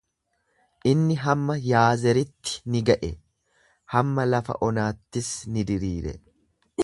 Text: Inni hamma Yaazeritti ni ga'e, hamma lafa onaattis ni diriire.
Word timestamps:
Inni 0.91 1.17
hamma 1.23 1.57
Yaazeritti 1.71 2.55
ni 2.75 2.81
ga'e, 2.89 3.11
hamma 3.95 4.27
lafa 4.35 4.57
onaattis 4.69 5.33
ni 5.53 5.69
diriire. 5.73 6.19